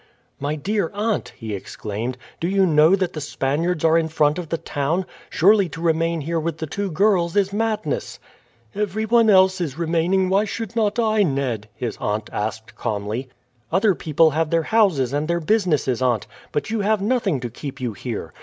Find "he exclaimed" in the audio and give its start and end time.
1.37-2.17